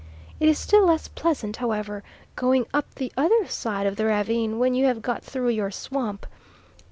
It 0.39 0.49
is 0.49 0.57
still 0.57 0.87
less 0.87 1.09
pleasant, 1.09 1.57
however, 1.57 2.01
going 2.35 2.65
up 2.73 2.95
the 2.95 3.11
other 3.15 3.45
side 3.45 3.85
of 3.85 3.97
the 3.97 4.05
ravine 4.05 4.57
when 4.57 4.73
you 4.73 4.85
have 4.87 5.03
got 5.03 5.23
through 5.23 5.49
your 5.49 5.69
swamp. 5.69 6.25